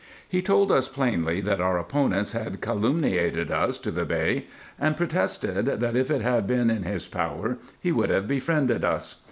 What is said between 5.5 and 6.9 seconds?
that if it had been in